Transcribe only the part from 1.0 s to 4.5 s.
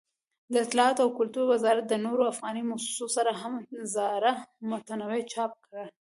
او کلتور وزارت د نورو افغاني مؤسسو سره هم زاړه